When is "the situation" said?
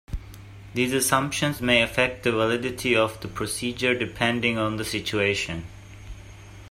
4.77-5.67